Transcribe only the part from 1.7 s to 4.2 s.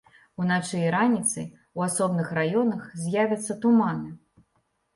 асобных раёнах з'явяцца туманы.